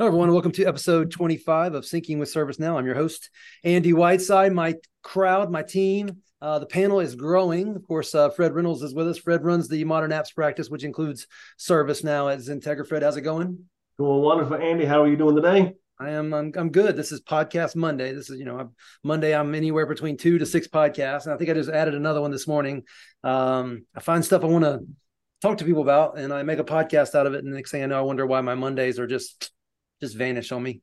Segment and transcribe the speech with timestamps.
[0.00, 0.32] Hello, everyone.
[0.32, 2.78] Welcome to episode 25 of Syncing with ServiceNow.
[2.78, 3.28] I'm your host,
[3.64, 4.50] Andy Whiteside.
[4.50, 7.76] My crowd, my team, uh, the panel is growing.
[7.76, 9.18] Of course, uh, Fred Reynolds is with us.
[9.18, 11.26] Fred runs the Modern Apps practice, which includes
[11.58, 12.88] ServiceNow at XenTegra.
[12.88, 13.66] Fred, how's it going?
[13.98, 14.86] Doing wonderful, Andy.
[14.86, 15.74] How are you doing today?
[15.98, 16.32] I am.
[16.32, 16.96] I'm, I'm good.
[16.96, 18.14] This is podcast Monday.
[18.14, 18.70] This is, you know, I'm,
[19.04, 19.36] Monday.
[19.36, 22.30] I'm anywhere between two to six podcasts, and I think I just added another one
[22.30, 22.84] this morning.
[23.22, 24.80] Um, I find stuff I want to
[25.42, 27.44] talk to people about, and I make a podcast out of it.
[27.44, 29.52] And next thing I know, I wonder why my Mondays are just
[30.00, 30.82] just vanish on me.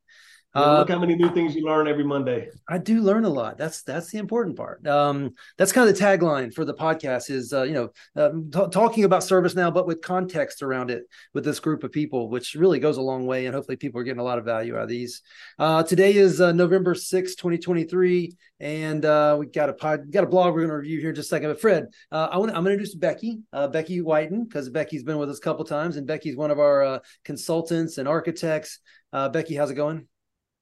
[0.56, 2.50] Uh, look how many new things you learn every Monday.
[2.68, 3.60] I do learn a lot.
[3.60, 4.88] That's that's the important part.
[4.88, 8.72] Um, that's kind of the tagline for the podcast is uh, you know uh, t-
[8.72, 11.04] talking about ServiceNow, but with context around it
[11.36, 13.46] with this group of people, which really goes a long way.
[13.46, 15.22] And hopefully, people are getting a lot of value out of these.
[15.60, 20.10] Uh, today is uh, November sixth, twenty twenty three, and uh, we got a pod,
[20.12, 21.50] got a blog we're going to review here in just a second.
[21.50, 25.30] But Fred, I want I'm going to introduce Becky, Becky Whiten, because Becky's been with
[25.30, 28.80] us a couple times, and Becky's one of our consultants and architects.
[29.12, 30.08] Becky, how's it going?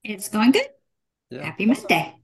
[0.03, 0.67] It's going good.
[1.29, 1.43] Yeah.
[1.43, 2.15] Happy Monday.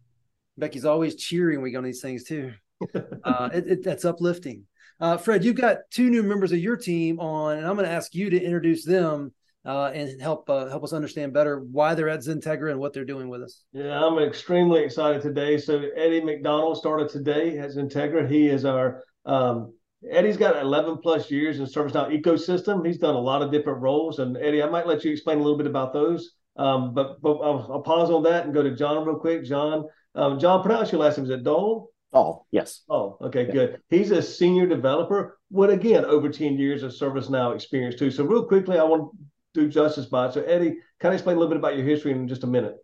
[0.57, 2.53] Becky's always cheering we go on these things too.
[3.23, 4.65] uh, it, it, that's uplifting.
[4.99, 7.93] Uh, Fred, you've got two new members of your team on, and I'm going to
[7.93, 9.33] ask you to introduce them
[9.65, 13.05] uh, and help uh, help us understand better why they're at XenTegra and what they're
[13.05, 13.63] doing with us.
[13.73, 15.57] Yeah, I'm extremely excited today.
[15.57, 18.29] So Eddie McDonald started today at XenTegra.
[18.29, 19.73] He is our um,
[20.09, 22.85] Eddie's got 11 plus years in ServiceNow ecosystem.
[22.85, 25.41] He's done a lot of different roles, and Eddie, I might let you explain a
[25.41, 26.31] little bit about those.
[26.57, 29.45] Um, but but I'll, I'll, pause on that and go to John real quick.
[29.45, 29.85] John,
[30.15, 31.25] um, John, pronounce your last name.
[31.25, 31.91] Is it Dole?
[32.13, 32.81] Oh, yes.
[32.89, 33.53] Oh, okay, yeah.
[33.53, 33.81] good.
[33.89, 38.11] He's a senior developer with again over 10 years of ServiceNow experience too.
[38.11, 40.33] So real quickly, I want to do justice by it.
[40.33, 42.75] So Eddie, kind of explain a little bit about your history in just a minute.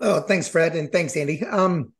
[0.00, 1.44] Oh, thanks, Fred, and thanks, Andy.
[1.44, 1.92] Um,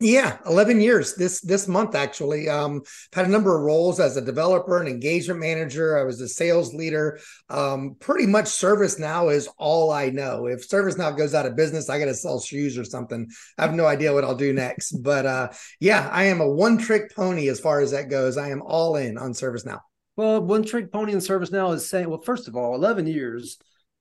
[0.00, 2.48] yeah, 11 years this this month actually.
[2.48, 2.82] Um
[3.12, 6.28] I've had a number of roles as a developer, an engagement manager, I was a
[6.28, 7.18] sales leader.
[7.50, 10.46] Um pretty much ServiceNow is all I know.
[10.46, 13.28] If ServiceNow goes out of business, I got to sell shoes or something.
[13.58, 15.02] I have no idea what I'll do next.
[15.02, 15.48] But uh
[15.80, 18.36] yeah, I am a one-trick pony as far as that goes.
[18.36, 19.80] I am all in on ServiceNow.
[20.16, 23.56] Well, one trick pony in ServiceNow is saying, well, first of all, 11 years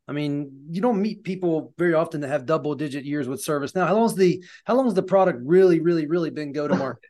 [0.07, 3.75] I mean, you don't meet people very often that have double digit years with service.
[3.75, 7.09] Now, How long's the how long's the product really, really, really been go to market?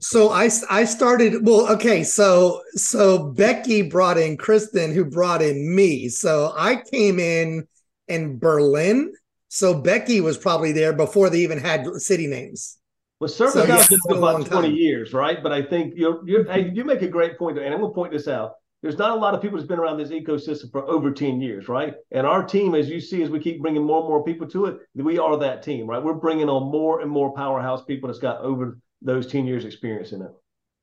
[0.00, 5.74] So I I started well okay so so Becky brought in Kristen who brought in
[5.74, 7.68] me so I came in
[8.08, 9.12] in Berlin
[9.48, 12.78] so Becky was probably there before they even had city names.
[13.20, 14.76] Well, ServiceNow's so, yeah, about twenty time.
[14.76, 15.42] years, right?
[15.42, 18.12] But I think you you you make a great point, and I'm going to point
[18.12, 18.52] this out
[18.86, 21.68] there's not a lot of people that's been around this ecosystem for over 10 years,
[21.68, 21.94] right?
[22.12, 24.66] And our team, as you see, as we keep bringing more and more people to
[24.66, 26.00] it, we are that team, right?
[26.00, 30.12] We're bringing on more and more powerhouse people that's got over those 10 years experience
[30.12, 30.30] in it.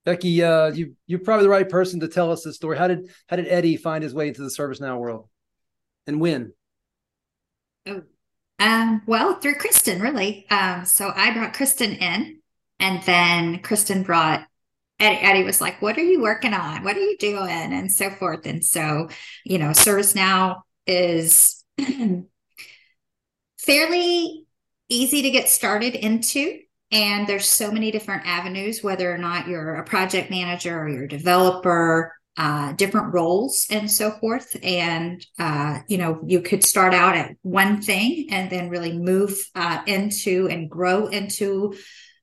[0.03, 2.77] Becky, uh, you you're probably the right person to tell us this story.
[2.77, 5.29] How did how did Eddie find his way into the ServiceNow world,
[6.07, 6.51] and when?
[7.87, 8.01] Oh,
[8.59, 10.45] um, well, through Kristen, really.
[10.49, 12.41] Um, so I brought Kristen in,
[12.81, 14.45] and then Kristen brought
[15.03, 16.83] Eddie, Eddie was like, What are you working on?
[16.83, 17.73] What are you doing?
[17.73, 18.45] And so forth.
[18.45, 19.09] And so,
[19.43, 21.63] you know, ServiceNow is
[23.59, 24.45] fairly
[24.87, 26.59] easy to get started into.
[26.91, 31.05] And there's so many different avenues, whether or not you're a project manager or you're
[31.05, 34.55] a developer, uh, different roles and so forth.
[34.63, 39.37] And, uh, you know, you could start out at one thing and then really move
[39.53, 41.73] uh, into and grow into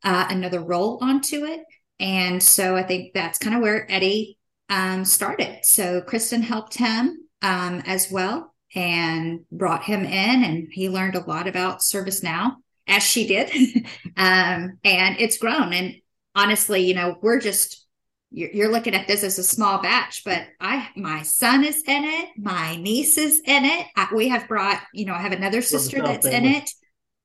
[0.03, 1.61] uh, another role onto it.
[2.01, 4.39] And so I think that's kind of where Eddie
[4.71, 5.65] um, started.
[5.65, 11.27] So Kristen helped him um, as well and brought him in, and he learned a
[11.27, 12.55] lot about ServiceNow
[12.87, 13.51] as she did.
[14.17, 15.73] um, and it's grown.
[15.75, 15.97] And
[16.35, 17.87] honestly, you know, we're just
[18.31, 22.05] you're, you're, looking at this as a small batch, but I my son is in
[22.05, 23.87] it, my niece is in it.
[23.97, 26.71] I, we have brought, you know, I have another sister that's in it.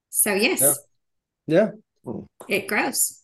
[0.10, 0.80] So yes,
[1.46, 1.70] yeah,
[2.06, 2.22] yeah.
[2.48, 3.22] it grows.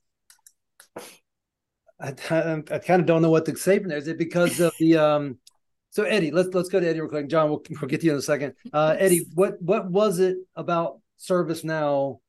[2.02, 3.98] I, I, I kind of don't know what to say from there.
[3.98, 5.38] Is it because of the um?
[5.92, 7.28] So Eddie, let's let's go to Eddie real quick.
[7.30, 8.54] John, we'll, we'll get to you in a second.
[8.72, 12.20] Uh, Eddie, what what was it about ServiceNow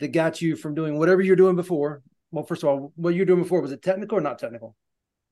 [0.00, 2.02] that got you from doing whatever you're doing before?
[2.32, 4.76] Well, first of all, what you're doing before was it technical or not technical?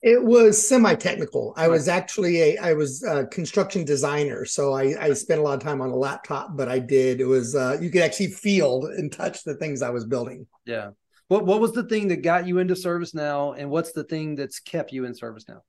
[0.02, 1.54] It was semi-technical.
[1.56, 5.54] I was actually a I was a construction designer, so I, I spent a lot
[5.54, 6.56] of time on a laptop.
[6.56, 9.90] But I did it was uh, you could actually feel and touch the things I
[9.90, 10.46] was building.
[10.64, 10.90] Yeah,
[11.32, 14.60] what what was the thing that got you into ServiceNow, and what's the thing that's
[14.60, 15.60] kept you in ServiceNow?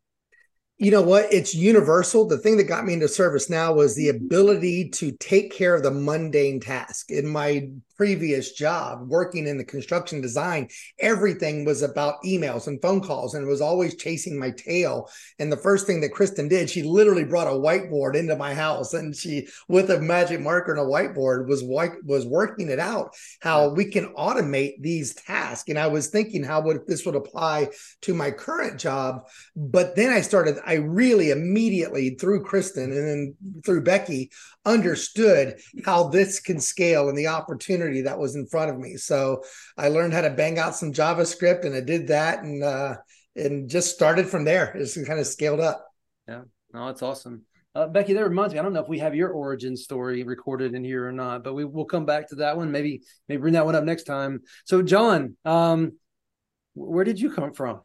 [0.77, 1.31] You know what?
[1.31, 2.27] It's universal.
[2.27, 5.91] The thing that got me into ServiceNow was the ability to take care of the
[5.91, 7.11] mundane task.
[7.11, 7.69] In my
[8.03, 10.67] previous job working in the construction design,
[10.99, 15.09] everything was about emails and phone calls, and it was always chasing my tail.
[15.39, 18.93] And the first thing that Kristen did, she literally brought a whiteboard into my house,
[18.93, 23.15] and she, with a magic marker and a whiteboard, was white was working it out
[23.39, 25.69] how we can automate these tasks.
[25.69, 27.69] And I was thinking how would this would apply
[28.01, 30.57] to my current job, but then I started.
[30.65, 34.29] I really immediately through Kristen and then through Becky
[34.65, 38.97] understood how this can scale and the opportunity that was in front of me.
[38.97, 39.43] So
[39.77, 42.95] I learned how to bang out some JavaScript and I did that and uh,
[43.35, 44.73] and just started from there.
[44.75, 45.87] It's kind of scaled up.
[46.27, 46.41] Yeah,
[46.73, 47.43] no, that's awesome.
[47.75, 48.59] Uh, Becky, that reminds me.
[48.59, 51.55] I don't know if we have your origin story recorded in here or not, but
[51.55, 52.71] we will come back to that one.
[52.71, 54.41] Maybe maybe bring that one up next time.
[54.65, 55.93] So, John, um,
[56.75, 57.81] where did you come from?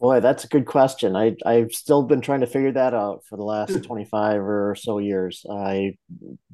[0.00, 1.16] Boy, that's a good question.
[1.16, 4.98] I I've still been trying to figure that out for the last 25 or so
[4.98, 5.44] years.
[5.50, 5.96] I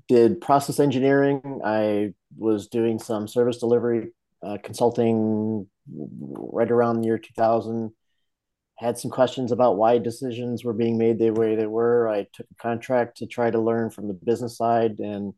[0.09, 1.61] did process engineering.
[1.65, 4.13] I was doing some service delivery
[4.45, 7.93] uh, consulting right around the year 2000.
[8.79, 12.09] Had some questions about why decisions were being made the way they were.
[12.09, 15.35] I took a contract to try to learn from the business side and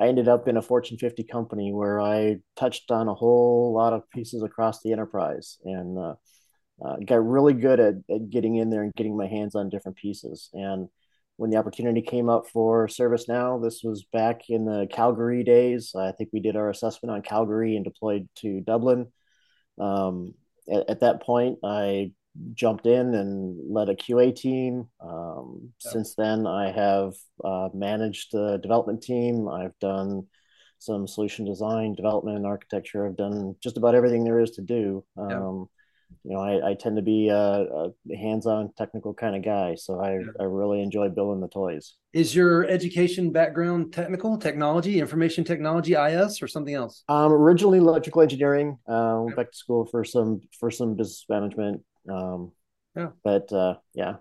[0.00, 3.92] I ended up in a Fortune 50 company where I touched on a whole lot
[3.92, 6.14] of pieces across the enterprise and uh,
[6.84, 9.96] uh, got really good at, at getting in there and getting my hands on different
[9.96, 10.50] pieces.
[10.52, 10.88] And
[11.36, 15.94] when the opportunity came up for ServiceNow, this was back in the Calgary days.
[15.96, 19.06] I think we did our assessment on Calgary and deployed to Dublin.
[19.78, 20.34] Um,
[20.70, 22.12] at, at, that point, I
[22.54, 24.88] jumped in and led a QA team.
[25.00, 25.92] Um, yep.
[25.92, 27.14] Since then, I have
[27.44, 29.48] uh, managed the development team.
[29.48, 30.26] I've done
[30.78, 33.06] some solution design, development, and architecture.
[33.06, 35.04] I've done just about everything there is to do.
[35.16, 35.68] Um, yep
[36.24, 40.00] you know, I, I tend to be a, a, hands-on technical kind of guy, so
[40.00, 41.94] I, I really enjoy building the toys.
[42.12, 47.04] Is your education background technical, technology, information technology, IS, or something else?
[47.08, 48.78] Um, originally electrical engineering.
[48.86, 51.82] Uh, went back to school for some for some business management.
[52.08, 52.52] Um,
[52.96, 54.16] yeah, but uh, yeah,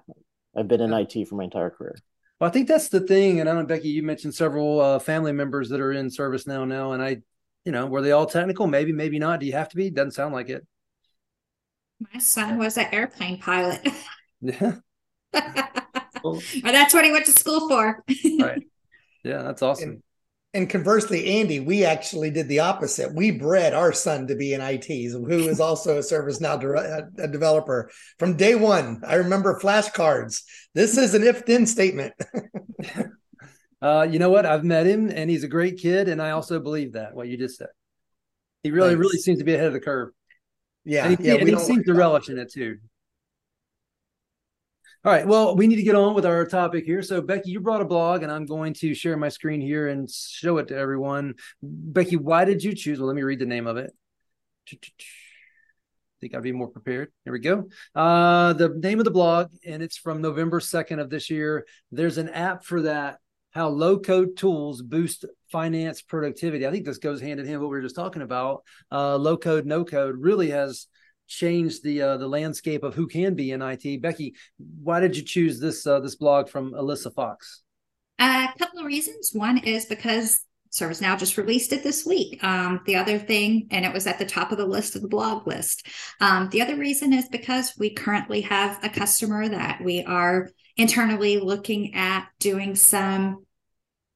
[0.56, 1.00] I've been in yeah.
[1.00, 1.96] IT for my entire career.
[2.40, 5.32] Well, I think that's the thing, and I know Becky, you mentioned several uh, family
[5.32, 7.18] members that are in ServiceNow, now, and I,
[7.66, 8.66] you know, were they all technical?
[8.66, 9.40] Maybe, maybe not.
[9.40, 9.92] Do you have to be?
[9.92, 10.66] Doesn't sound like it.
[12.14, 13.88] My son was an airplane pilot.
[14.42, 14.78] Yeah.
[16.24, 18.04] well, or that's what he went to school for.
[18.40, 18.64] right.
[19.24, 19.90] Yeah, that's awesome.
[19.90, 20.04] And,
[20.54, 23.14] and, conversely, Andy, we actually did the opposite.
[23.14, 27.28] We bred our son to be in IT, who is also a ServiceNow de- a
[27.28, 29.02] developer from day one.
[29.06, 30.42] I remember flashcards.
[30.74, 32.14] This is an if-then statement.
[33.82, 34.48] uh, you know what?
[34.48, 37.38] I've met him, and he's a great kid, and I also believe that what you
[37.38, 37.70] just said.
[38.64, 39.00] He really, Thanks.
[39.00, 40.10] really seems to be ahead of the curve.
[40.84, 42.78] Yeah, and he, yeah, and he seems to relish in it too.
[45.04, 45.26] All right.
[45.26, 47.02] Well, we need to get on with our topic here.
[47.02, 50.10] So, Becky, you brought a blog, and I'm going to share my screen here and
[50.10, 51.36] show it to everyone.
[51.64, 53.00] Becky, why did you choose?
[53.00, 53.92] Well, let me read the name of it.
[54.72, 54.78] I
[56.22, 57.12] think I'd be more prepared.
[57.24, 57.68] Here we go.
[57.96, 61.66] Uh, the name of the blog, and it's from November 2nd of this year.
[61.92, 63.21] There's an app for that
[63.52, 66.66] how low code tools boost finance productivity.
[66.66, 68.64] I think this goes hand in hand with what we were just talking about.
[68.92, 70.88] Uh, low code, no code really has
[71.28, 74.02] changed the uh, the landscape of who can be in IT.
[74.02, 77.62] Becky, why did you choose this uh, this blog from Alyssa Fox?
[78.20, 79.32] A couple of reasons.
[79.34, 82.42] One is because ServiceNow just released it this week.
[82.44, 85.10] Um, the other thing, and it was at the top of the list of the
[85.10, 85.86] blog list.
[86.22, 91.40] Um, the other reason is because we currently have a customer that we are internally
[91.40, 93.46] looking at doing some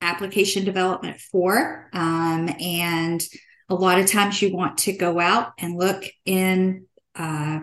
[0.02, 1.90] application development for.
[1.92, 3.21] Um, and
[3.69, 6.85] a lot of times you want to go out and look in
[7.16, 7.59] uh,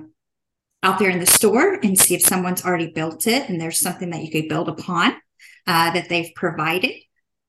[0.83, 4.11] out there in the store and see if someone's already built it and there's something
[4.11, 5.13] that you could build upon
[5.67, 6.93] uh, that they've provided.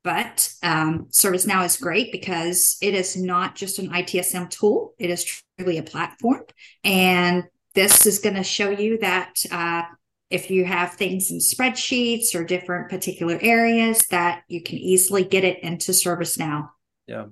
[0.03, 5.41] But um, ServiceNow is great because it is not just an ITSM tool; it is
[5.57, 6.43] truly a platform,
[6.83, 9.83] and this is going to show you that uh,
[10.29, 15.43] if you have things in spreadsheets or different particular areas that you can easily get
[15.43, 16.69] it into ServiceNow.
[17.07, 17.25] Yeah.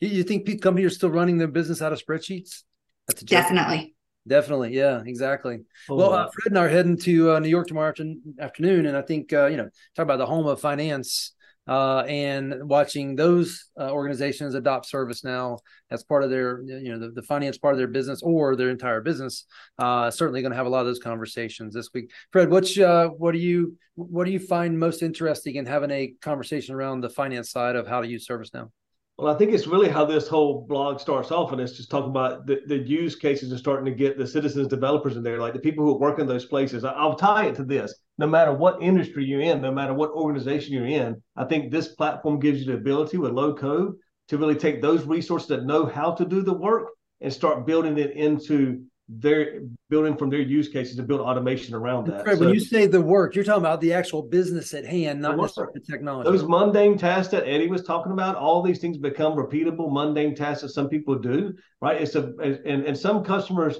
[0.00, 2.64] You think companies are still running their business out of spreadsheets?
[3.08, 3.94] That's definitely.
[4.26, 4.74] Definitely.
[4.74, 5.60] Yeah, exactly.
[5.88, 7.94] Oh, well, uh, Fred and I are heading to uh, New York tomorrow
[8.38, 8.86] afternoon.
[8.86, 11.33] And I think, uh, you know, talk about the home of finance
[11.66, 15.58] uh, and watching those uh, organizations adopt ServiceNow
[15.90, 18.70] as part of their, you know, the, the, finance part of their business or their
[18.70, 19.46] entire business.
[19.78, 22.10] Uh, certainly going to have a lot of those conversations this week.
[22.32, 26.14] Fred, what's uh, what do you what do you find most interesting in having a
[26.20, 28.70] conversation around the finance side of how to use ServiceNow?
[29.16, 32.10] Well, I think it's really how this whole blog starts off, and it's just talking
[32.10, 35.52] about the, the use cases and starting to get the citizens developers in there, like
[35.52, 36.84] the people who work in those places.
[36.84, 37.94] I'll tie it to this.
[38.18, 41.94] No matter what industry you're in, no matter what organization you're in, I think this
[41.94, 43.94] platform gives you the ability with low code
[44.28, 46.88] to really take those resources that know how to do the work
[47.20, 52.06] and start building it into their building from their use cases to build automation around
[52.06, 52.24] that.
[52.24, 55.20] Fred, so, when you say the work, you're talking about the actual business at hand,
[55.20, 56.30] not necessarily the technology.
[56.30, 60.62] Those mundane tasks that Eddie was talking about, all these things become repeatable, mundane tasks
[60.62, 62.00] that some people do, right?
[62.00, 63.76] It's a and, and some customers,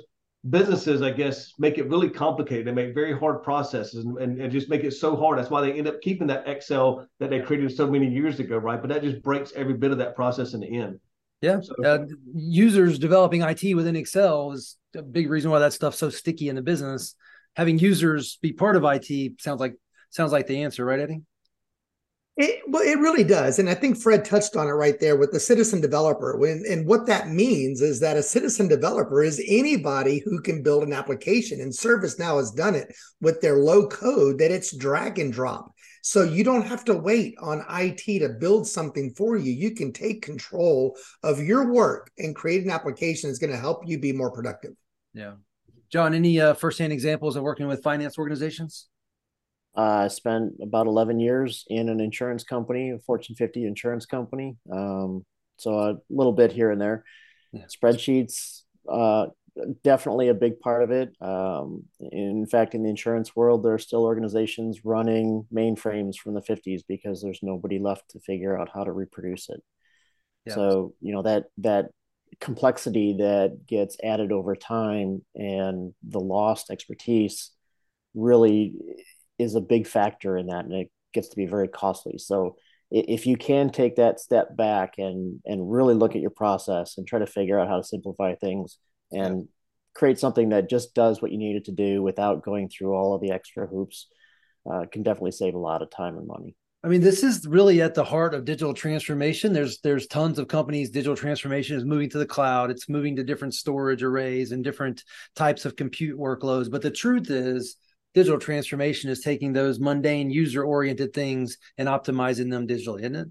[0.50, 2.66] businesses, I guess, make it really complicated.
[2.66, 5.38] They make very hard processes and, and, and just make it so hard.
[5.38, 8.58] That's why they end up keeping that Excel that they created so many years ago,
[8.58, 8.80] right?
[8.80, 11.00] But that just breaks every bit of that process in the end.
[11.40, 11.60] Yeah.
[11.60, 16.10] So, uh, users developing IT within Excel is a big reason why that stuff's so
[16.10, 17.14] sticky in the business.
[17.56, 19.74] Having users be part of IT sounds like
[20.10, 21.22] sounds like the answer, right, Eddie?
[22.36, 23.60] It, well, it really does.
[23.60, 26.36] And I think Fred touched on it right there with the citizen developer.
[26.36, 30.82] When, and what that means is that a citizen developer is anybody who can build
[30.82, 31.60] an application.
[31.60, 35.72] And ServiceNow has done it with their low code that it's drag and drop.
[36.06, 39.50] So you don't have to wait on IT to build something for you.
[39.50, 43.84] You can take control of your work and create an application that's going to help
[43.86, 44.72] you be more productive.
[45.14, 45.36] Yeah.
[45.90, 48.88] John, any uh, firsthand examples of working with finance organizations?
[49.74, 54.58] Uh, I spent about 11 years in an insurance company, a Fortune 50 insurance company.
[54.70, 55.24] Um,
[55.56, 57.02] so a little bit here and there.
[57.50, 57.62] Yeah.
[57.74, 59.28] Spreadsheets, uh,
[59.82, 61.14] definitely a big part of it.
[61.20, 66.42] Um, in fact, in the insurance world, there are still organizations running mainframes from the
[66.42, 69.62] 50s because there's nobody left to figure out how to reproduce it.
[70.46, 70.54] Yeah.
[70.54, 71.86] So you know that that
[72.40, 77.50] complexity that gets added over time and the lost expertise
[78.14, 78.74] really
[79.38, 82.18] is a big factor in that, and it gets to be very costly.
[82.18, 82.56] So
[82.90, 87.06] if you can take that step back and and really look at your process and
[87.06, 88.78] try to figure out how to simplify things
[89.12, 89.48] and
[89.94, 93.14] create something that just does what you need it to do without going through all
[93.14, 94.08] of the extra hoops
[94.70, 96.56] uh, can definitely save a lot of time and money.
[96.82, 99.54] I mean, this is really at the heart of digital transformation.
[99.54, 100.90] There's there's tons of companies.
[100.90, 102.70] Digital transformation is moving to the cloud.
[102.70, 105.02] It's moving to different storage arrays and different
[105.34, 106.70] types of compute workloads.
[106.70, 107.76] But the truth is,
[108.12, 113.28] digital transformation is taking those mundane, user oriented things and optimizing them digitally, isn't it?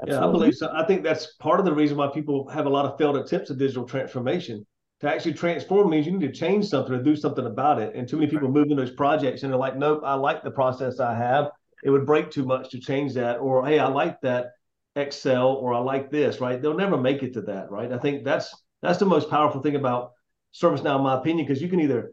[0.00, 0.22] Absolutely.
[0.22, 0.70] Yeah, I believe so.
[0.74, 3.50] I think that's part of the reason why people have a lot of failed attempts
[3.50, 4.66] at digital transformation.
[5.00, 7.94] To actually transform means you need to change something or do something about it.
[7.94, 10.50] And too many people move in those projects and they're like, nope, I like the
[10.50, 11.50] process I have.
[11.82, 13.36] It would break too much to change that.
[13.38, 14.52] Or, hey, I like that
[14.96, 16.60] Excel or I like this, right?
[16.60, 17.92] They'll never make it to that, right?
[17.92, 20.12] I think that's that's the most powerful thing about
[20.54, 22.12] ServiceNow, in my opinion, because you can either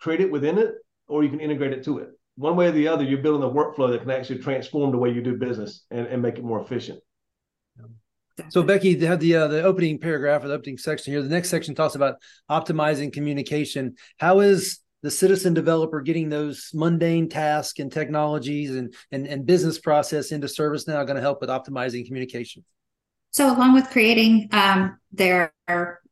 [0.00, 0.74] create it within it
[1.08, 2.10] or you can integrate it to it.
[2.36, 5.10] One way or the other, you're building a workflow that can actually transform the way
[5.10, 7.00] you do business and, and make it more efficient.
[8.48, 11.22] So Becky had the uh, the opening paragraph or the opening section here.
[11.22, 12.16] The next section talks about
[12.50, 13.96] optimizing communication.
[14.18, 19.78] How is the citizen developer getting those mundane tasks and technologies and and, and business
[19.78, 22.64] process into ServiceNow going to help with optimizing communication?
[23.32, 25.54] So, along with creating um, their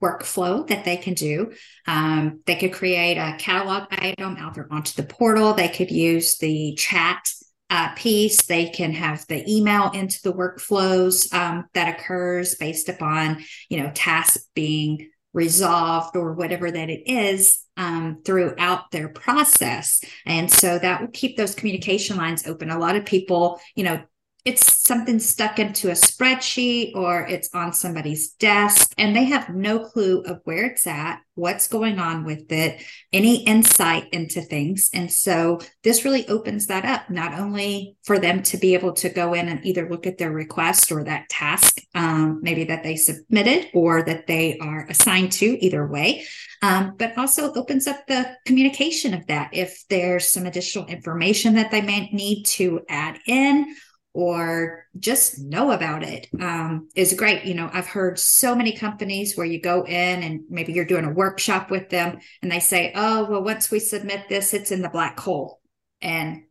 [0.03, 1.53] workflow that they can do,
[1.87, 5.53] um, they could create a catalog item out there onto the portal.
[5.53, 7.31] They could use the chat
[7.71, 8.47] uh, piece.
[8.47, 13.91] They can have the email into the workflows um, that occurs based upon, you know,
[13.95, 20.03] tasks being resolved or whatever that it is um, throughout their process.
[20.27, 22.71] And so that will keep those communication lines open.
[22.71, 24.03] A lot of people, you know,
[24.45, 29.81] it's something stuck into a spreadsheet or it's on somebody's desk and they have no
[29.81, 32.83] clue of where it's at, what's going on with it,
[33.13, 34.91] any insight into things.
[34.95, 39.11] And so this really opens that up, not only for them to be able to
[39.11, 42.97] go in and either look at their request or that task, um, maybe that they
[42.97, 46.25] submitted or that they are assigned to, either way,
[46.63, 49.51] um, but also opens up the communication of that.
[49.53, 53.75] If there's some additional information that they may need to add in,
[54.13, 57.45] or just know about it um, is great.
[57.45, 61.05] You know, I've heard so many companies where you go in and maybe you're doing
[61.05, 64.83] a workshop with them and they say, oh, well, once we submit this, it's in
[64.83, 65.61] the black hole.
[66.03, 66.43] And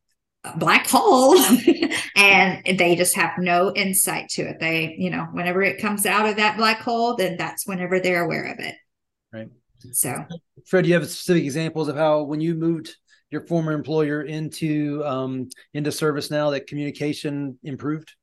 [0.55, 1.37] black hole.
[2.15, 4.59] And they just have no insight to it.
[4.59, 8.25] They you know whenever it comes out of that black hole then that's whenever they're
[8.25, 8.75] aware of it.
[9.31, 9.47] Right.
[9.93, 10.25] So.
[10.65, 12.97] Fred do you have specific examples of how when you moved
[13.31, 18.13] your former employer into um, into ServiceNow that communication improved?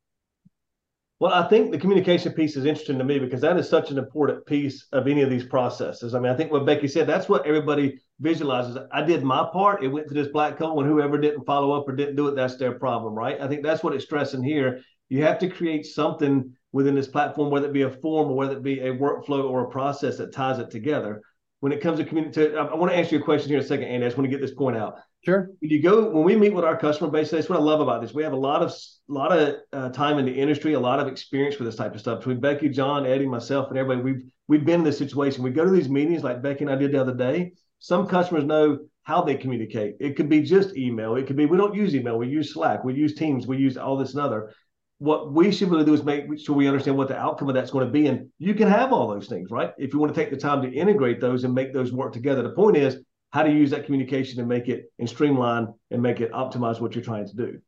[1.18, 3.96] Well, I think the communication piece is interesting to me because that is such an
[3.96, 6.14] important piece of any of these processes.
[6.14, 8.76] I mean, I think what Becky said, that's what everybody visualizes.
[8.92, 9.82] I did my part.
[9.82, 12.36] It went to this black hole, and whoever didn't follow up or didn't do it,
[12.36, 13.40] that's their problem, right?
[13.40, 14.82] I think that's what it's stressing here.
[15.08, 18.58] You have to create something within this platform, whether it be a form or whether
[18.58, 21.22] it be a workflow or a process that ties it together
[21.60, 22.54] when it comes to community.
[22.54, 24.04] I, I want to ask you a question here in a second, Andy.
[24.04, 24.98] I just want to get this point out.
[25.25, 25.50] Sure.
[25.58, 28.00] When you go when we meet with our customer base, that's what I love about
[28.00, 28.14] this.
[28.14, 31.00] We have a lot of a lot of uh, time in the industry, a lot
[31.00, 32.20] of experience with this type of stuff.
[32.20, 35.42] Between Becky, John, Eddie, myself, and everybody, we've we've been in this situation.
[35.42, 37.52] We go to these meetings like Becky and I did the other day.
[37.80, 39.96] Some customers know how they communicate.
[40.00, 41.16] It could be just email.
[41.16, 42.18] It could be we don't use email.
[42.18, 42.84] We use Slack.
[42.84, 43.46] We use Teams.
[43.46, 44.52] We use all this and other.
[44.98, 47.70] What we should really do is make sure we understand what the outcome of that's
[47.70, 48.06] going to be.
[48.06, 49.72] And you can have all those things, right?
[49.76, 52.42] If you want to take the time to integrate those and make those work together.
[52.42, 52.98] The point is
[53.30, 56.94] how to use that communication and make it and streamline and make it optimize what
[56.94, 57.58] you're trying to do.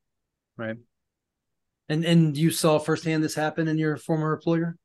[0.56, 0.76] Right.
[1.90, 4.76] And and you saw firsthand this happen in your former employer?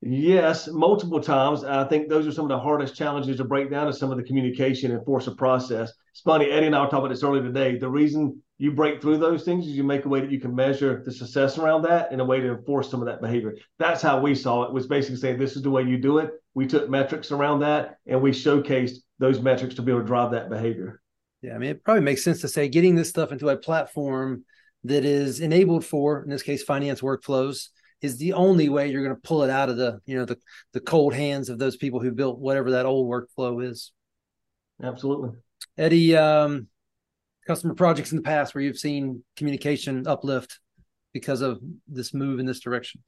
[0.00, 1.64] Yes, multiple times.
[1.64, 4.16] I think those are some of the hardest challenges to break down is some of
[4.16, 5.92] the communication and force a process.
[6.12, 7.78] It's funny, Eddie and I were talking about this earlier today.
[7.78, 10.54] The reason you break through those things is you make a way that you can
[10.54, 13.54] measure the success around that and a way to enforce some of that behavior.
[13.78, 16.32] That's how we saw it, was basically saying this is the way you do it.
[16.54, 20.32] We took metrics around that and we showcased those metrics to be able to drive
[20.32, 21.00] that behavior.
[21.40, 24.44] Yeah, I mean, it probably makes sense to say getting this stuff into a platform
[24.84, 27.68] that is enabled for, in this case, finance workflows
[28.02, 30.38] is the only way you're going to pull it out of the, you know, the
[30.72, 33.92] the cold hands of those people who built whatever that old workflow is.
[34.82, 35.30] Absolutely.
[35.76, 36.68] Eddie, um,
[37.48, 40.60] customer projects in the past where you've seen communication uplift
[41.14, 43.02] because of this move in this direction.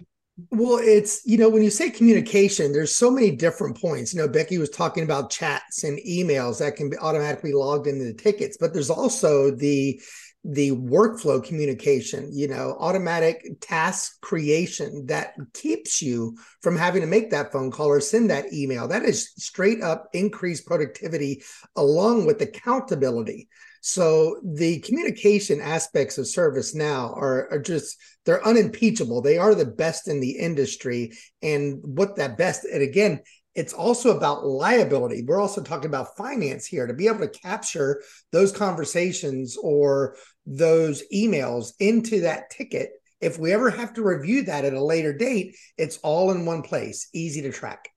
[0.50, 4.14] Well, it's, you know, when you say communication, there's so many different points.
[4.14, 8.06] You know, Becky was talking about chats and emails that can be automatically logged into
[8.06, 10.00] the tickets, but there's also the
[10.42, 17.30] the workflow communication, you know, automatic task creation that keeps you from having to make
[17.30, 18.88] that phone call or send that email.
[18.88, 21.42] That is straight up increased productivity
[21.76, 23.50] along with accountability.
[23.80, 27.96] So the communication aspects of ServiceNow are, are just
[28.26, 29.22] they're unimpeachable.
[29.22, 31.12] They are the best in the industry.
[31.42, 33.20] And what that best, and again,
[33.54, 35.24] it's also about liability.
[35.26, 41.02] We're also talking about finance here to be able to capture those conversations or those
[41.12, 42.90] emails into that ticket.
[43.20, 46.62] If we ever have to review that at a later date, it's all in one
[46.62, 47.88] place, easy to track.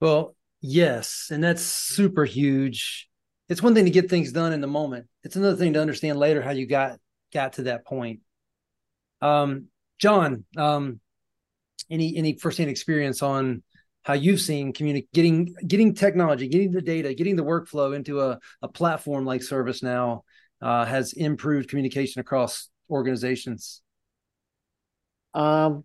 [0.00, 1.28] Well, yes.
[1.30, 3.07] And that's super huge.
[3.48, 5.06] It's one thing to get things done in the moment.
[5.24, 6.98] It's another thing to understand later how you got
[7.32, 8.20] got to that point.
[9.20, 9.66] Um,
[9.98, 11.00] John, um,
[11.90, 13.62] any any firsthand experience on
[14.02, 18.38] how you've seen communi- getting getting technology, getting the data, getting the workflow into a,
[18.62, 20.22] a platform like ServiceNow
[20.60, 23.82] uh, has improved communication across organizations?
[25.34, 25.84] Um,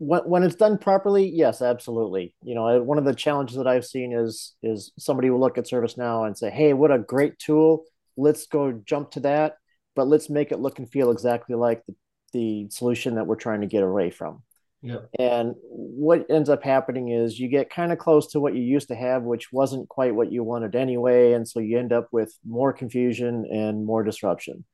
[0.00, 2.34] when, when it's done properly, yes, absolutely.
[2.42, 5.66] You know, one of the challenges that I've seen is is somebody will look at
[5.66, 7.84] ServiceNow and say, "Hey, what a great tool!
[8.16, 9.56] Let's go jump to that,
[9.94, 11.94] but let's make it look and feel exactly like the,
[12.32, 14.42] the solution that we're trying to get away from."
[14.80, 15.00] Yeah.
[15.18, 18.88] And what ends up happening is you get kind of close to what you used
[18.88, 21.34] to have, which wasn't quite what you wanted anyway.
[21.34, 24.64] And so you end up with more confusion and more disruption.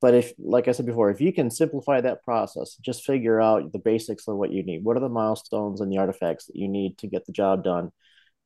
[0.00, 3.72] But if, like I said before, if you can simplify that process, just figure out
[3.72, 4.84] the basics of what you need.
[4.84, 7.90] What are the milestones and the artifacts that you need to get the job done?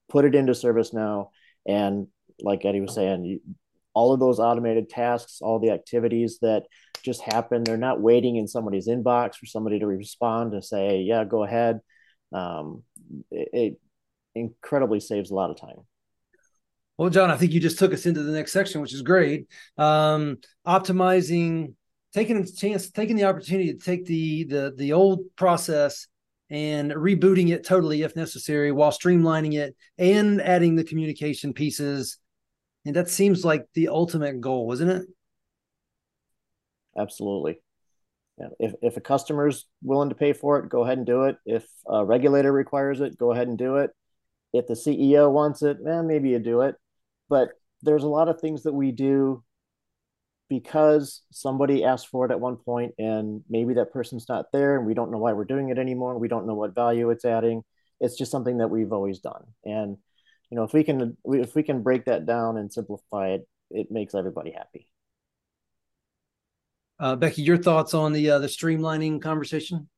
[0.09, 1.29] Put it into ServiceNow.
[1.67, 2.09] And
[2.41, 3.41] like Eddie was saying, you,
[3.95, 6.65] all of those automated tasks, all the activities that
[7.03, 7.65] just happen.
[7.65, 11.81] They're not waiting in somebody's inbox for somebody to respond to say, yeah, go ahead.
[12.33, 12.83] Um,
[13.31, 13.81] it, it
[14.35, 15.85] incredibly saves a lot of time.
[16.99, 19.47] Well, John, I think you just took us into the next section, which is great.
[19.79, 21.75] Um, optimizing,
[22.15, 26.07] taking a chance, taking the opportunity to take the the the old process
[26.51, 32.19] and rebooting it totally if necessary, while streamlining it and adding the communication pieces
[32.85, 35.03] and that seems like the ultimate goal, isn't it?
[36.99, 37.61] Absolutely.
[38.39, 38.49] Yeah.
[38.59, 41.37] If, if a customer's willing to pay for it, go ahead and do it.
[41.47, 43.91] If a regulator requires it, go ahead and do it.
[44.53, 46.75] If the CEO wants it, eh, maybe you do it.
[47.29, 47.51] But
[47.83, 49.43] there's a lot of things that we do
[50.49, 54.87] because somebody asked for it at one point and maybe that person's not there and
[54.87, 56.19] we don't know why we're doing it anymore.
[56.19, 57.65] We don't know what value it's adding.
[58.01, 59.45] It's just something that we've always done.
[59.65, 59.97] And
[60.53, 63.91] you know if we can if we can break that down and simplify it it
[63.91, 64.87] makes everybody happy
[67.01, 69.89] uh, becky your thoughts on the uh, the streamlining conversation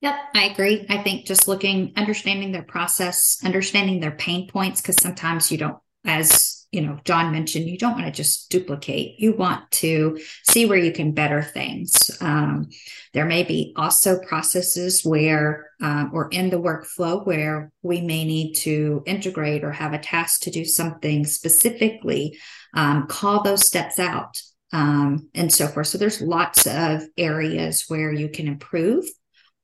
[0.00, 0.84] Yep, I agree.
[0.88, 5.78] I think just looking, understanding their process, understanding their pain points, because sometimes you don't,
[6.04, 9.20] as you know, John mentioned, you don't want to just duplicate.
[9.20, 12.10] You want to see where you can better things.
[12.22, 12.70] Um,
[13.12, 18.54] there may be also processes where, uh, or in the workflow where we may need
[18.60, 22.38] to integrate or have a task to do something specifically.
[22.72, 24.40] Um, call those steps out
[24.72, 25.88] um, and so forth.
[25.88, 29.04] So there's lots of areas where you can improve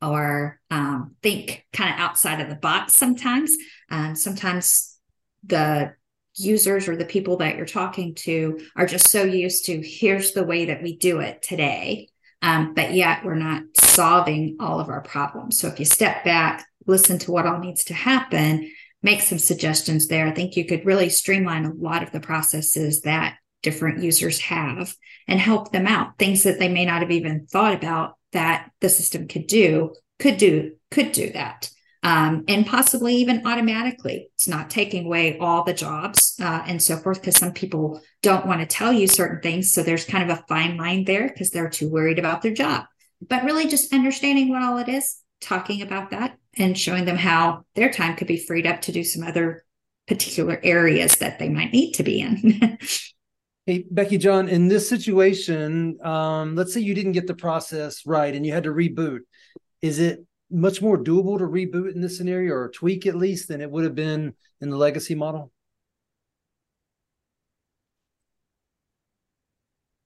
[0.03, 3.57] or um, think kind of outside of the box sometimes.
[3.91, 4.99] Um, sometimes
[5.45, 5.95] the
[6.41, 10.45] users or the people that you're talking to are just so used to here's the
[10.45, 12.09] way that we do it today.
[12.41, 15.59] Um, but yet we're not solving all of our problems.
[15.59, 18.71] So if you step back, listen to what all needs to happen,
[19.03, 23.03] make some suggestions there, I think you could really streamline a lot of the processes
[23.03, 24.95] that different users have
[25.27, 26.17] and help them out.
[26.19, 30.37] Things that they may not have even thought about that the system could do, could
[30.37, 31.71] do, could do that
[32.03, 34.31] um, and possibly even automatically.
[34.35, 38.47] It's not taking away all the jobs uh, and so forth, because some people don't
[38.47, 39.73] want to tell you certain things.
[39.73, 42.85] So there's kind of a fine line there because they're too worried about their job.
[43.27, 47.65] But really, just understanding what all it is, talking about that, and showing them how
[47.75, 49.65] their time could be freed up to do some other
[50.07, 52.79] particular areas that they might need to be in.
[53.69, 58.35] Hey, Becky John, in this situation, um, let's say you didn't get the process right
[58.35, 59.19] and you had to reboot.
[59.83, 63.61] Is it much more doable to reboot in this scenario or tweak at least than
[63.61, 65.53] it would have been in the legacy model?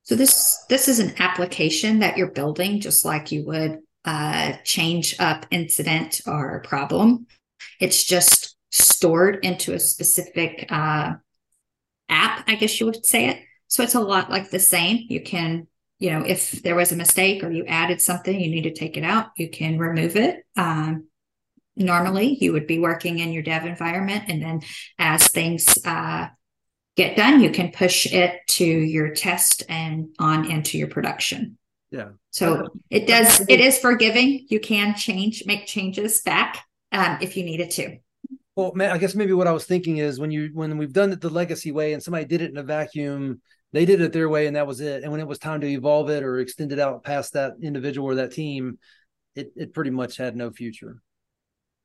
[0.05, 5.14] So this this is an application that you're building, just like you would uh, change
[5.20, 7.26] up incident or problem.
[7.81, 11.12] It's just stored into a specific uh,
[12.09, 13.38] app, I guess you would say it.
[13.68, 15.07] So it's a lot like the same.
[15.09, 15.66] You can
[16.02, 18.96] you know, if there was a mistake or you added something, you need to take
[18.96, 20.44] it out, you can remove it.
[20.56, 21.06] Um,
[21.76, 24.62] normally, you would be working in your dev environment, and then
[24.98, 26.26] as things uh,
[26.96, 31.56] get done, you can push it to your test and on into your production.
[31.92, 32.08] Yeah.
[32.30, 33.40] So it does.
[33.48, 34.46] It is forgiving.
[34.48, 37.98] You can change, make changes back um, if you needed to.
[38.56, 41.20] Well, I guess maybe what I was thinking is when you when we've done it
[41.20, 43.40] the legacy way and somebody did it in a vacuum,
[43.72, 45.02] they did it their way and that was it.
[45.02, 48.08] And when it was time to evolve it or extend it out past that individual
[48.08, 48.78] or that team,
[49.35, 51.02] it it pretty much had no future.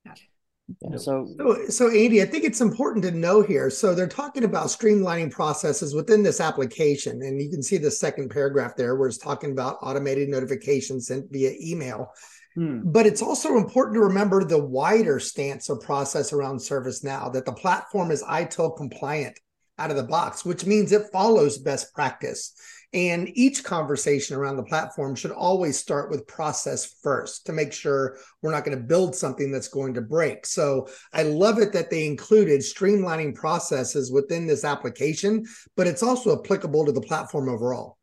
[0.06, 3.70] Yeah, so, so, so Andy, I think it's important to know here.
[3.70, 8.30] So they're talking about streamlining processes within this application, and you can see the second
[8.30, 12.12] paragraph there, where it's talking about automated notifications sent via email.
[12.56, 12.82] Hmm.
[12.84, 17.54] But it's also important to remember the wider stance of process around ServiceNow that the
[17.54, 19.40] platform is ITIL compliant
[19.78, 22.54] out of the box, which means it follows best practice.
[22.94, 28.18] And each conversation around the platform should always start with process first to make sure
[28.42, 30.46] we're not going to build something that's going to break.
[30.46, 36.40] So I love it that they included streamlining processes within this application, but it's also
[36.40, 37.98] applicable to the platform overall.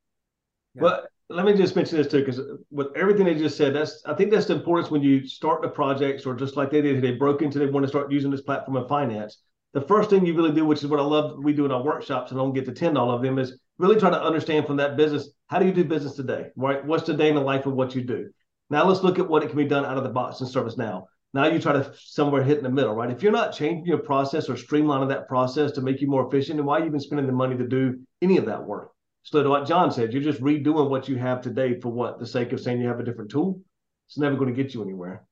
[0.75, 0.83] Yeah.
[0.83, 4.13] Well, let me just mention this too, because with everything they just said, that's I
[4.13, 7.13] think that's the importance when you start the projects or just like they did, they
[7.13, 9.39] broke into they want to start using this platform in finance
[9.75, 11.83] the first thing you really do, which is what I love we do in our
[11.83, 14.67] workshops, and I don't get to attend all of them, is really try to understand
[14.67, 16.85] from that business how do you do business today, right?
[16.85, 18.31] What's the day in the life of what you do?
[18.71, 21.05] Now let's look at what it can be done out of the box in ServiceNow
[21.35, 23.11] Now you try to somewhere hit in the middle, right?
[23.11, 26.57] If you're not changing your process or streamlining that process to make you more efficient,
[26.57, 28.93] then why are you even spending the money to do any of that work?
[29.25, 32.27] So to what John said, you're just redoing what you have today for what the
[32.27, 33.61] sake of saying you have a different tool.
[34.07, 35.25] It's never going to get you anywhere.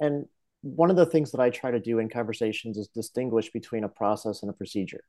[0.00, 0.26] And
[0.64, 3.88] one of the things that I try to do in conversations is distinguish between a
[3.88, 5.04] process and a procedure.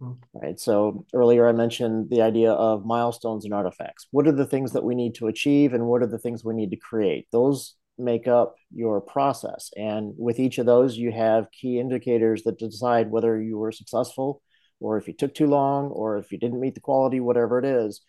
[0.00, 0.18] Mm.
[0.32, 0.58] Right.
[0.58, 4.06] So earlier I mentioned the idea of milestones and artifacts.
[4.12, 6.54] What are the things that we need to achieve and what are the things we
[6.54, 7.26] need to create?
[7.32, 9.70] Those make up your process.
[9.76, 14.40] And with each of those, you have key indicators that decide whether you were successful
[14.80, 17.64] or if you took too long or if you didn't meet the quality, whatever it
[17.64, 18.02] is.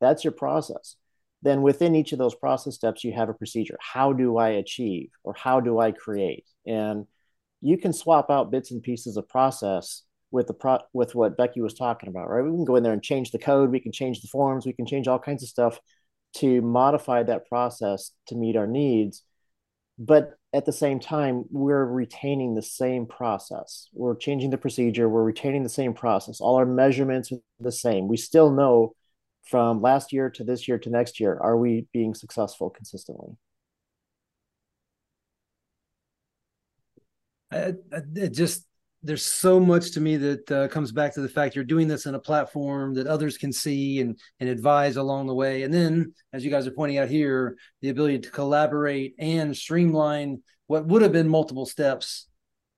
[0.00, 0.96] That's your process
[1.44, 3.76] then within each of those process steps, you have a procedure.
[3.78, 6.46] How do I achieve or how do I create?
[6.66, 7.06] And
[7.60, 11.60] you can swap out bits and pieces of process with the pro- with what Becky
[11.60, 12.42] was talking about, right?
[12.42, 14.72] We can go in there and change the code, we can change the forms, we
[14.72, 15.78] can change all kinds of stuff
[16.36, 19.22] to modify that process to meet our needs.
[19.98, 23.88] But at the same time, we're retaining the same process.
[23.92, 26.40] We're changing the procedure, we're retaining the same process.
[26.40, 28.08] All our measurements are the same.
[28.08, 28.94] We still know
[29.44, 33.36] from last year to this year to next year are we being successful consistently?
[37.50, 38.66] I, I, it just
[39.02, 42.06] there's so much to me that uh, comes back to the fact you're doing this
[42.06, 45.62] in a platform that others can see and and advise along the way.
[45.62, 50.42] And then as you guys are pointing out here the ability to collaborate and streamline
[50.66, 52.28] what would have been multiple steps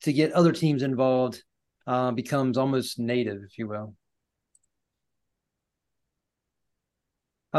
[0.02, 1.42] to get other teams involved
[1.87, 3.94] uh, becomes almost native if you will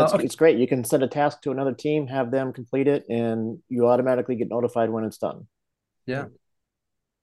[0.03, 0.25] It's, uh, okay.
[0.25, 0.57] it's great.
[0.57, 4.36] You can send a task to another team, have them complete it, and you automatically
[4.36, 5.47] get notified when it's done.
[6.05, 6.25] Yeah.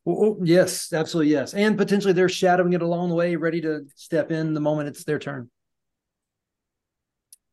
[0.04, 4.30] Well, yes, absolutely, yes, and potentially they're shadowing it along the way, ready to step
[4.30, 5.50] in the moment it's their turn.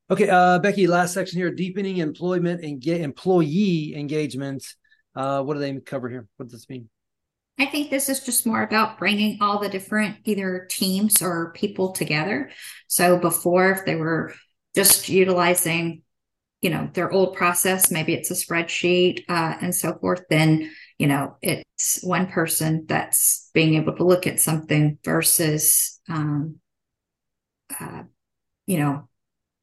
[0.09, 4.65] Okay, uh, Becky, last section here: deepening employment and get employee engagement.
[5.15, 6.27] Uh, what do they cover here?
[6.35, 6.89] What does this mean?
[7.57, 11.91] I think this is just more about bringing all the different either teams or people
[11.91, 12.49] together.
[12.87, 14.33] So before, if they were
[14.75, 16.03] just utilizing,
[16.61, 21.07] you know, their old process, maybe it's a spreadsheet uh, and so forth, then, you
[21.07, 26.57] know, it's one person that's being able to look at something versus, um,
[27.79, 28.03] uh,
[28.67, 29.07] you know,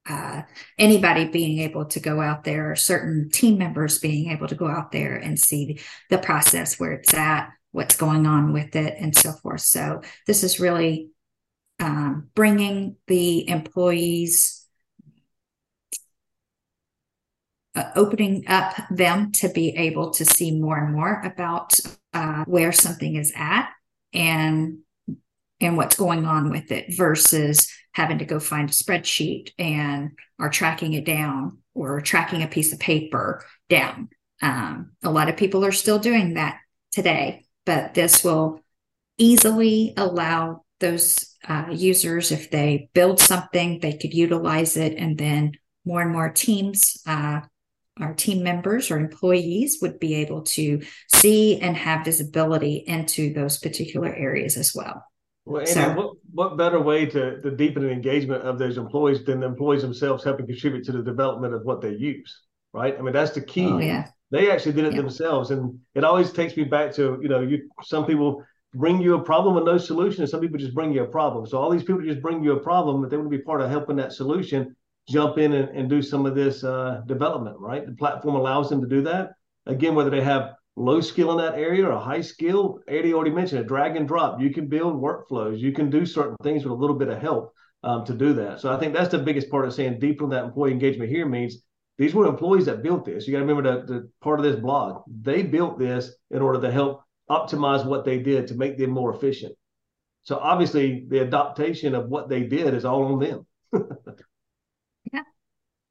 [0.09, 0.43] uh,
[0.79, 4.67] anybody being able to go out there, or certain team members being able to go
[4.67, 9.15] out there and see the process where it's at, what's going on with it, and
[9.15, 9.61] so forth.
[9.61, 11.11] So this is really
[11.79, 14.58] um, bringing the employees,
[17.79, 21.79] uh, opening up them to be able to see more and more about
[22.13, 23.71] uh, where something is at
[24.13, 24.79] and
[25.61, 30.51] and what's going on with it versus having to go find a spreadsheet and are
[30.51, 34.09] tracking it down or tracking a piece of paper down.
[34.41, 36.61] Um, a lot of people are still doing that
[36.93, 38.61] today, but this will
[39.19, 45.53] easily allow those uh, users, if they build something, they could utilize it, and then
[45.85, 47.41] more and more teams, uh,
[48.01, 50.83] our team members or employees would be able to
[51.15, 55.05] see and have visibility into those particular areas as well.
[55.45, 59.25] Well, Andy, so, what, what better way to, to deepen the engagement of those employees
[59.25, 62.43] than the employees themselves helping contribute to the development of what they use,
[62.75, 62.95] right?
[62.99, 63.67] I mean, that's the key.
[63.67, 64.09] Oh, yeah.
[64.31, 65.01] They actually did it yeah.
[65.01, 65.51] themselves.
[65.51, 69.23] And it always takes me back to, you know, you some people bring you a
[69.23, 71.47] problem with no solution, and some people just bring you a problem.
[71.47, 73.63] So all these people just bring you a problem, but they want to be part
[73.63, 74.77] of helping that solution,
[75.09, 77.87] jump in and, and do some of this uh, development, right?
[77.87, 79.33] The platform allows them to do that.
[79.67, 83.61] Again, whether they have low skill in that area or high skill, Eddie already mentioned
[83.61, 84.41] it, drag and drop.
[84.41, 85.59] You can build workflows.
[85.59, 88.61] You can do certain things with a little bit of help um, to do that.
[88.61, 91.63] So I think that's the biggest part of saying deepen that employee engagement here means
[91.97, 93.27] these were employees that built this.
[93.27, 95.03] You got to remember the, the part of this blog.
[95.23, 99.15] They built this in order to help optimize what they did to make them more
[99.15, 99.55] efficient.
[100.23, 103.47] So obviously the adaptation of what they did is all on them.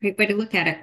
[0.01, 0.12] Yeah.
[0.12, 0.79] Great way to look at it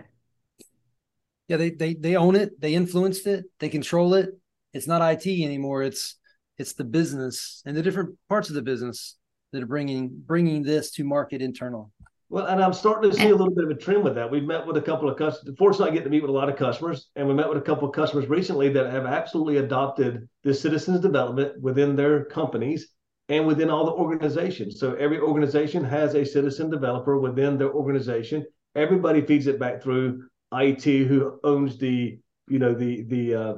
[1.48, 4.30] yeah, they they they own it, they influenced it, they control it.
[4.72, 5.82] It's not IT anymore.
[5.82, 6.16] It's
[6.58, 9.16] it's the business and the different parts of the business
[9.52, 11.90] that are bringing bringing this to market internal.
[12.30, 14.30] Well, and I'm starting to see a little bit of a trend with that.
[14.30, 15.54] We've met with a couple of customers.
[15.58, 17.60] Fortunately, I get to meet with a lot of customers, and we met with a
[17.60, 22.88] couple of customers recently that have absolutely adopted this citizens development within their companies
[23.28, 24.80] and within all the organizations.
[24.80, 28.44] So every organization has a citizen developer within their organization.
[28.74, 33.54] Everybody feeds it back through IT who owns the you know the the uh,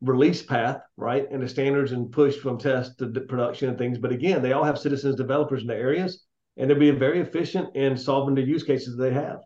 [0.00, 3.98] release path, right, and the standards and push from test to production and things.
[3.98, 6.24] But again, they all have citizens developers in the areas,
[6.56, 9.38] and they're being very efficient in solving the use cases they have.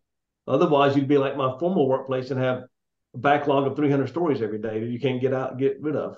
[0.46, 2.64] Otherwise, you'd be like my formal workplace and have
[3.14, 6.16] a backlog of 300 stories every day that you can't get out get rid of.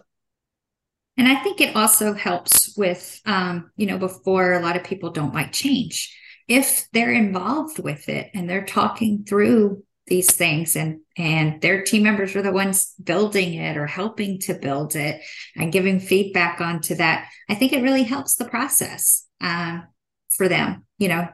[1.17, 5.11] And I think it also helps with, um, you know, before a lot of people
[5.11, 6.17] don't like change.
[6.49, 12.03] If they're involved with it and they're talking through these things and and their team
[12.03, 15.23] members are the ones building it or helping to build it
[15.55, 19.87] and giving feedback onto that i think it really helps the process um,
[20.37, 21.29] for them you know?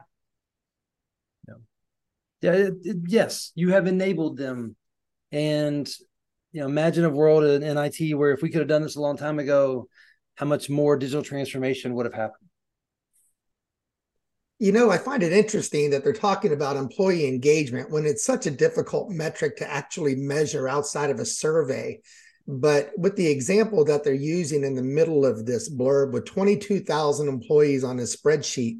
[2.41, 4.75] Yeah, it, it, yes you have enabled them.
[5.31, 5.89] And
[6.51, 8.95] you know imagine a world in, in it where if we could have done this
[8.95, 9.87] a long time ago
[10.35, 12.46] how much more digital transformation would have happened
[14.59, 18.47] you know, I find it interesting that they're talking about employee engagement when it's such
[18.47, 22.01] a difficult metric to actually measure outside of a survey.
[22.47, 27.27] But with the example that they're using in the middle of this blurb with 22,000
[27.27, 28.79] employees on a spreadsheet,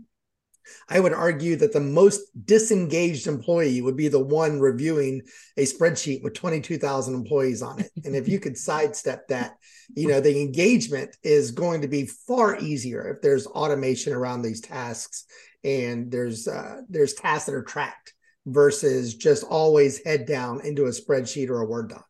[0.90, 5.22] I would argue that the most disengaged employee would be the one reviewing
[5.58, 7.92] a spreadsheet with 22,000 employees on it.
[8.04, 9.56] And if you could sidestep that,
[9.96, 14.62] you know, the engagement is going to be far easier if there's automation around these
[14.62, 15.26] tasks
[15.64, 18.14] and there's uh, there's tasks that are tracked
[18.46, 22.08] versus just always head down into a spreadsheet or a Word doc.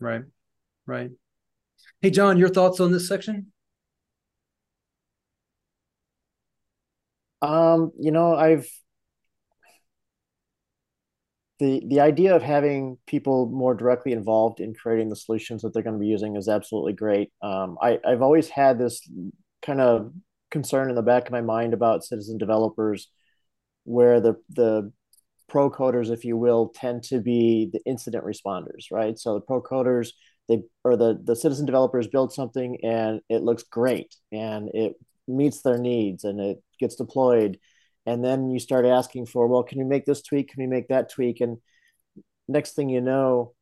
[0.00, 0.22] Right,
[0.86, 1.10] right.
[2.00, 3.52] Hey, John, your thoughts on this section?
[7.42, 8.68] Um, you know, I've
[11.58, 15.82] the the idea of having people more directly involved in creating the solutions that they're
[15.82, 17.30] going to be using is absolutely great.
[17.42, 19.00] Um, I I've always had this
[19.62, 20.12] kind of
[20.56, 23.08] concern in the back of my mind about citizen developers
[23.84, 24.90] where the the
[25.48, 29.18] pro coders if you will tend to be the incident responders right?
[29.18, 30.08] So the pro coders
[30.48, 34.94] they or the the citizen developers build something and it looks great and it
[35.28, 37.58] meets their needs and it gets deployed.
[38.06, 40.48] And then you start asking for well can you make this tweak?
[40.52, 41.42] Can you make that tweak?
[41.42, 41.58] And
[42.48, 43.52] next thing you know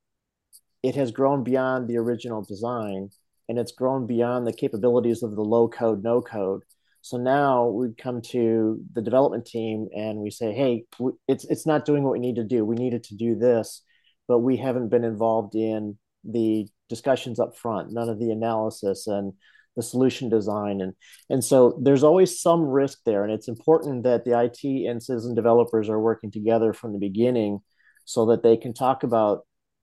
[0.84, 3.10] it has grown beyond the original design
[3.48, 6.62] and it's grown beyond the capabilities of the low code, no code.
[7.04, 10.84] So now we come to the development team and we say, hey,
[11.28, 12.64] it's it's not doing what we need to do.
[12.64, 13.82] We needed to do this,
[14.26, 19.34] but we haven't been involved in the discussions up front, none of the analysis and
[19.76, 20.80] the solution design.
[20.80, 20.94] And
[21.28, 23.22] and so there's always some risk there.
[23.22, 27.60] And it's important that the IT and citizen developers are working together from the beginning
[28.06, 29.40] so that they can talk about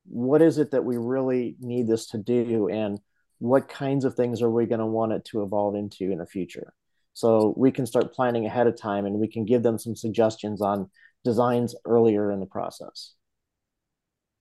[0.08, 3.00] what is it that we really need this to do and
[3.38, 6.26] what kinds of things are we going to want it to evolve into in the
[6.26, 6.74] future
[7.14, 10.62] so we can start planning ahead of time and we can give them some suggestions
[10.62, 10.90] on
[11.24, 13.14] designs earlier in the process.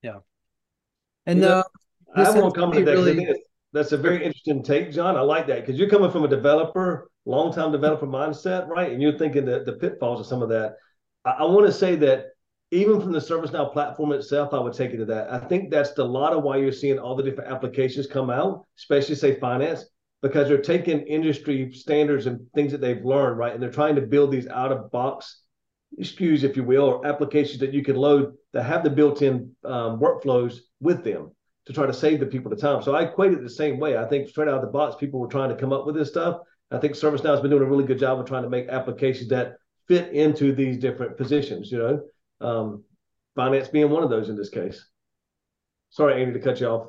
[0.01, 0.19] Yeah.
[1.25, 1.63] And uh,
[2.15, 3.27] i won't come to that really...
[3.71, 5.15] that's a very interesting take john.
[5.15, 8.91] I like that because you're coming from a developer long time developer mindset right?
[8.91, 10.75] And you're thinking that the pitfalls of some of that.
[11.25, 12.31] I, I want to say that
[12.71, 15.31] even from the ServiceNow platform itself, I would take it to that.
[15.31, 18.65] I think that's a lot of why you're seeing all the different applications come out,
[18.77, 19.85] especially say finance,
[20.21, 23.53] because they're taking industry standards and things that they've learned, right?
[23.53, 25.41] And they're trying to build these out of box
[25.99, 29.53] SKUs, if you will, or applications that you can load that have the built in
[29.65, 31.31] um, workflows with them
[31.65, 32.81] to try to save the people the time.
[32.81, 33.97] So I equate it the same way.
[33.97, 36.09] I think straight out of the box, people were trying to come up with this
[36.09, 36.41] stuff.
[36.71, 39.29] I think ServiceNow has been doing a really good job of trying to make applications
[39.29, 39.57] that
[39.87, 42.01] fit into these different positions, you know.
[42.39, 42.83] Um,
[43.35, 44.83] finance being one of those in this case.
[45.89, 46.87] Sorry, Andy, to cut you off.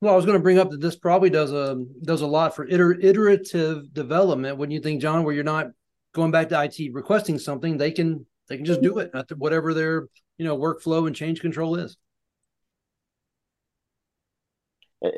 [0.00, 2.54] Well, I was going to bring up that this probably does a does a lot
[2.54, 4.58] for iter, iterative development.
[4.58, 5.68] When you think, John, where you're not
[6.12, 9.72] going back to IT requesting something, they can they can just do it at whatever
[9.72, 11.96] their you know workflow and change control is.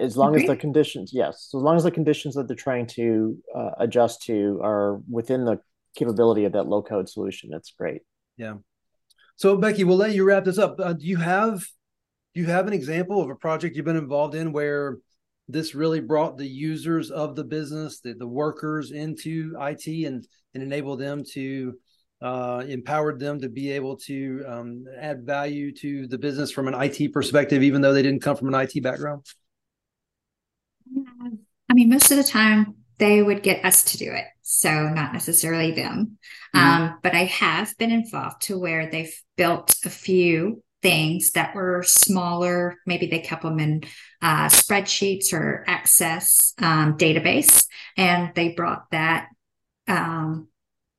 [0.01, 0.43] As long okay.
[0.43, 3.71] as the conditions, yes, so as long as the conditions that they're trying to uh,
[3.79, 5.61] adjust to are within the
[5.97, 8.03] capability of that low code solution, that's great.
[8.37, 8.55] Yeah.
[9.37, 10.81] So Becky, we'll let you wrap this up.
[10.81, 11.65] Uh, do you have
[12.37, 14.99] do you have an example of a project you've been involved in where
[15.49, 20.63] this really brought the users of the business, the, the workers into IT and and
[20.63, 21.75] enabled them to
[22.21, 26.75] uh, empowered them to be able to um, add value to the business from an
[26.75, 29.25] IT perspective, even though they didn't come from an IT background?
[31.71, 34.25] I mean, most of the time they would get us to do it.
[34.43, 36.19] So not necessarily them.
[36.55, 36.83] Mm-hmm.
[36.83, 41.83] Um, but I have been involved to where they've built a few things that were
[41.83, 42.77] smaller.
[42.87, 43.85] Maybe they kept them in
[44.23, 49.29] uh, spreadsheets or Access um, database, and they brought that
[49.89, 50.49] um,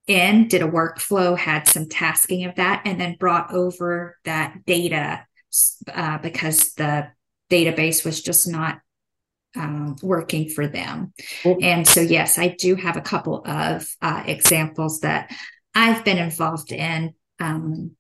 [0.08, 5.26] in, did a workflow, had some tasking of that, and then brought over that data
[5.94, 7.08] uh, because the
[7.50, 8.80] database was just not
[9.56, 11.14] um, working for them.
[11.62, 15.32] And so, yes, I do have a couple of uh, examples that
[15.74, 17.14] I've been involved in.
[17.40, 17.92] Um,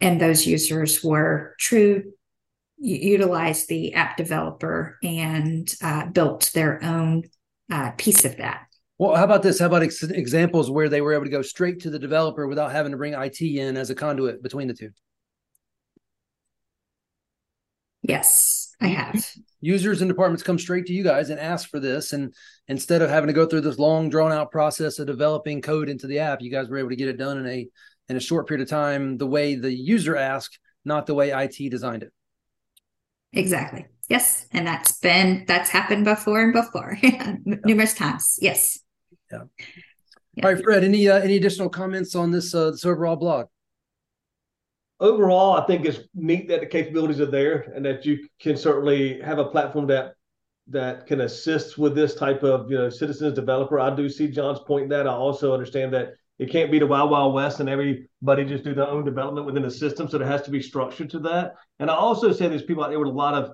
[0.00, 2.12] and those users were true,
[2.78, 7.24] utilized the app developer and uh, built their own
[7.70, 8.66] uh, piece of that.
[8.98, 9.60] Well, how about this?
[9.60, 12.72] How about ex- examples where they were able to go straight to the developer without
[12.72, 14.90] having to bring IT in as a conduit between the two?
[18.02, 19.24] Yes, I have.
[19.60, 22.12] Users and departments come straight to you guys and ask for this.
[22.12, 22.32] And
[22.66, 26.06] instead of having to go through this long, drawn out process of developing code into
[26.06, 27.68] the app, you guys were able to get it done in a
[28.08, 31.70] in a short period of time, the way the user asked, not the way IT
[31.70, 32.12] designed it.
[33.32, 33.86] Exactly.
[34.08, 34.46] Yes.
[34.52, 37.36] And that's been that's happened before and before yeah.
[37.44, 38.38] numerous times.
[38.40, 38.78] Yes.
[39.30, 39.42] Yeah.
[40.34, 40.46] yeah.
[40.46, 40.84] All right, Fred.
[40.84, 43.46] Any uh, any additional comments on this uh, this overall blog?
[45.00, 49.20] overall, I think it's neat that the capabilities are there and that you can certainly
[49.20, 50.14] have a platform that
[50.70, 53.80] that can assist with this type of you know citizens developer.
[53.80, 57.10] I do see John's point that I also understand that it can't be the wild
[57.10, 60.08] wild west and everybody just do their own development within the system.
[60.08, 61.54] So there has to be structure to that.
[61.80, 63.50] And I also say there's people out there with a lot of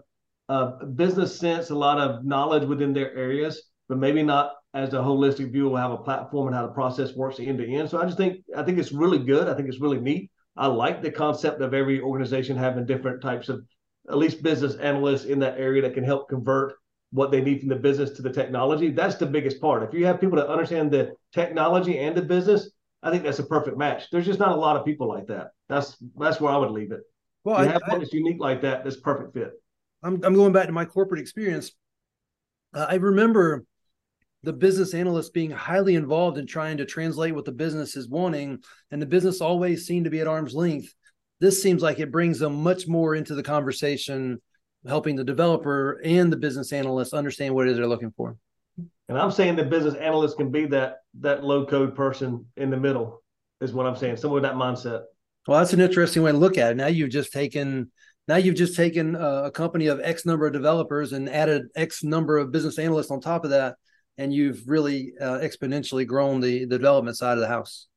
[0.49, 4.99] uh, business sense, a lot of knowledge within their areas, but maybe not as a
[4.99, 7.88] holistic view will have a platform and how the process works end to end.
[7.88, 9.49] So I just think I think it's really good.
[9.49, 10.31] I think it's really neat.
[10.57, 13.64] I like the concept of every organization having different types of
[14.09, 16.75] at least business analysts in that area that can help convert
[17.12, 18.90] what they need from the business to the technology.
[18.90, 19.83] That's the biggest part.
[19.83, 22.70] If you have people that understand the technology and the business,
[23.04, 24.04] I think that's a perfect match.
[24.10, 25.50] There's just not a lot of people like that.
[25.68, 27.02] That's that's where I would leave it.
[27.44, 28.82] Well, you I, have one that's unique like that.
[28.82, 29.52] That's perfect fit.
[30.02, 31.70] I'm I'm going back to my corporate experience.
[32.72, 33.64] Uh, I remember
[34.42, 38.62] the business analyst being highly involved in trying to translate what the business is wanting,
[38.90, 40.92] and the business always seemed to be at arm's length.
[41.40, 44.40] This seems like it brings them much more into the conversation,
[44.86, 48.36] helping the developer and the business analyst understand what it is they're looking for.
[49.09, 52.77] And I'm saying the business analyst can be that that low code person in the
[52.77, 53.22] middle,
[53.61, 54.16] is what I'm saying.
[54.16, 55.03] Someone with that mindset.
[55.47, 56.77] Well, that's an interesting way to look at it.
[56.77, 57.91] Now you've just taken
[58.27, 62.03] now you've just taken a, a company of X number of developers and added X
[62.03, 63.77] number of business analysts on top of that,
[64.16, 67.89] and you've really uh, exponentially grown the, the development side of the house.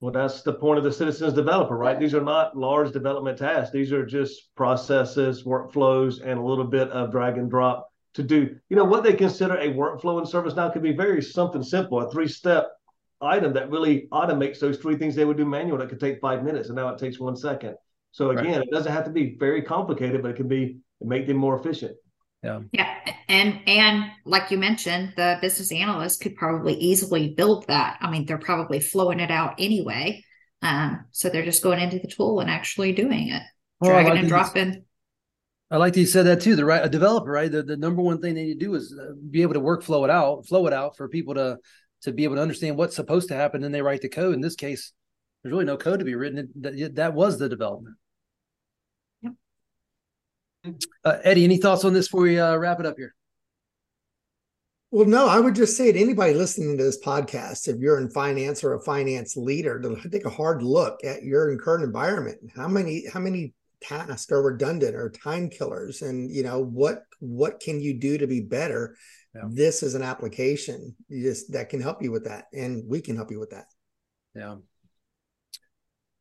[0.00, 1.98] Well, that's the point of the citizens developer, right?
[1.98, 3.72] These are not large development tasks.
[3.72, 8.56] These are just processes, workflows, and a little bit of drag and drop to do.
[8.68, 12.10] You know, what they consider a workflow in ServiceNow could be very something simple, a
[12.10, 12.68] three step
[13.20, 16.44] item that really automates those three things they would do manual that could take five
[16.44, 17.76] minutes, and now it takes one second.
[18.10, 18.62] So again, right.
[18.62, 21.96] it doesn't have to be very complicated, but it can be make them more efficient.
[22.42, 22.60] Yeah.
[22.72, 22.94] Yeah.
[23.28, 27.98] And and like you mentioned, the business analyst could probably easily build that.
[28.00, 30.24] I mean, they're probably flowing it out anyway.
[30.62, 33.42] Um, so they're just going into the tool and actually doing it,
[33.80, 34.84] well, dragging like and dropping.
[35.70, 36.56] I like that you said that too.
[36.56, 37.50] The right a developer, right?
[37.50, 40.04] The, the number one thing they need to do is uh, be able to workflow
[40.04, 41.58] it out, flow it out for people to
[42.02, 43.60] to be able to understand what's supposed to happen.
[43.60, 44.34] Then they write the code.
[44.34, 44.92] In this case,
[45.42, 46.48] there's really no code to be written.
[46.60, 47.96] That, that was the development.
[49.22, 49.34] Yep.
[51.04, 53.14] Uh, Eddie, any thoughts on this before we uh, wrap it up here?
[54.90, 58.08] Well, no, I would just say to anybody listening to this podcast, if you're in
[58.08, 62.38] finance or a finance leader, to take a hard look at your current environment.
[62.56, 67.60] How many how many tasks are redundant or time killers, and you know what what
[67.60, 68.96] can you do to be better?
[69.34, 69.42] Yeah.
[69.50, 73.30] This is an application just that can help you with that, and we can help
[73.30, 73.66] you with that.
[74.34, 74.56] Yeah,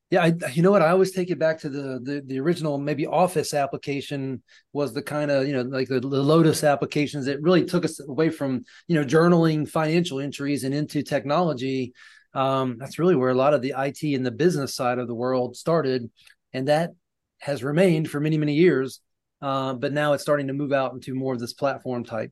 [0.09, 0.81] yeah, I, you know what?
[0.81, 4.41] I always take it back to the, the the original maybe Office application
[4.71, 7.99] was the kind of you know like the, the Lotus applications that really took us
[7.99, 11.93] away from you know journaling financial entries and into technology.
[12.33, 15.15] Um, that's really where a lot of the IT and the business side of the
[15.15, 16.09] world started,
[16.53, 16.91] and that
[17.39, 19.01] has remained for many many years.
[19.41, 22.31] Uh, but now it's starting to move out into more of this platform type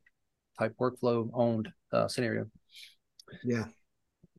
[0.58, 2.46] type workflow owned uh, scenario.
[3.44, 3.66] Yeah,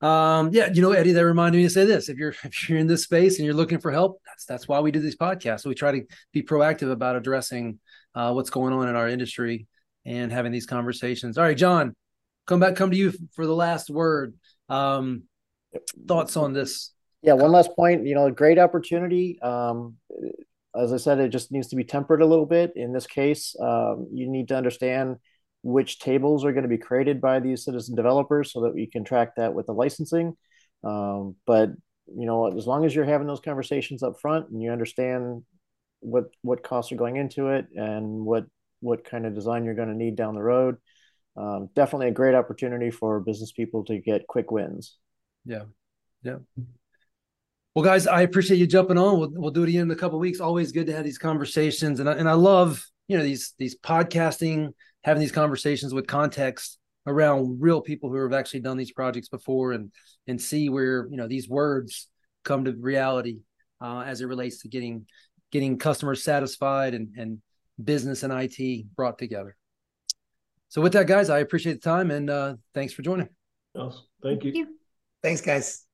[0.01, 2.09] um, yeah, you know, Eddie, that reminded me to say this.
[2.09, 4.79] If you're if you're in this space and you're looking for help, that's that's why
[4.79, 5.65] we do these podcasts.
[5.65, 7.79] we try to be proactive about addressing
[8.15, 9.67] uh, what's going on in our industry
[10.05, 11.37] and having these conversations.
[11.37, 11.95] All right, John,
[12.45, 14.35] come back, come to you for the last word.
[14.69, 15.23] Um,
[16.07, 16.91] thoughts on this?
[17.21, 18.05] Yeah, one last point.
[18.05, 19.39] You know, a great opportunity.
[19.41, 19.95] Um,
[20.77, 22.73] as I said, it just needs to be tempered a little bit.
[22.75, 25.17] In this case, um, you need to understand
[25.63, 29.03] which tables are going to be created by these citizen developers so that we can
[29.03, 30.37] track that with the licensing.
[30.83, 31.71] Um, but
[32.07, 35.43] you know, as long as you're having those conversations up front and you understand
[35.99, 38.45] what what costs are going into it and what
[38.79, 40.77] what kind of design you're going to need down the road,
[41.35, 44.97] um, definitely a great opportunity for business people to get quick wins.
[45.45, 45.63] Yeah,
[46.23, 46.37] yeah.
[47.77, 49.19] Well, guys, I appreciate you jumping on.
[49.19, 50.39] We'll, we'll do it again in a couple weeks.
[50.39, 53.77] Always good to have these conversations, and I, and I love you know these these
[53.77, 54.73] podcasting
[55.03, 59.73] having these conversations with context around real people who have actually done these projects before
[59.73, 59.91] and
[60.25, 62.07] and see where you know these words
[62.43, 63.41] come to reality
[63.79, 65.05] uh, as it relates to getting
[65.51, 67.43] getting customers satisfied and and
[67.83, 69.55] business and IT brought together.
[70.69, 73.29] So with that, guys, I appreciate the time and uh, thanks for joining.
[73.75, 74.01] Awesome.
[74.23, 74.51] Thank you.
[74.51, 74.75] Thank you.
[75.21, 75.86] Thanks, guys.